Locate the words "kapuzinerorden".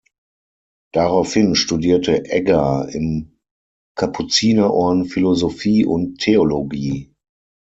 3.95-5.05